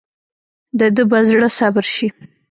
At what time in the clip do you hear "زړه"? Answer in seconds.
1.29-1.47